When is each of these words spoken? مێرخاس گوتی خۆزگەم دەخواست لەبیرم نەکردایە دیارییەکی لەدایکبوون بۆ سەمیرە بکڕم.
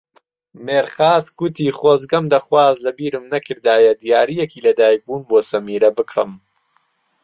مێرخاس 0.65 1.25
گوتی 1.39 1.69
خۆزگەم 1.79 2.25
دەخواست 2.33 2.79
لەبیرم 2.85 3.25
نەکردایە 3.33 3.91
دیارییەکی 4.01 4.63
لەدایکبوون 4.67 5.21
بۆ 5.29 5.37
سەمیرە 5.49 5.89
بکڕم. 5.97 6.31